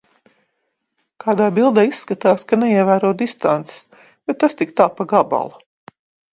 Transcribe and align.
Kādā 1.23 1.49
bildē 1.57 1.83
izskatās, 1.89 2.47
ka 2.53 2.59
neievēro 2.63 3.13
distances, 3.21 4.03
bet 4.27 4.43
tas 4.45 4.61
tā 4.63 4.67
tik 4.75 4.99
pa 5.01 5.11
gabalu. 5.17 5.65